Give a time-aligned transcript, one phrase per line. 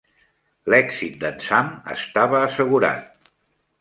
[0.73, 3.29] L'èxit d'en Sam estava assegurat.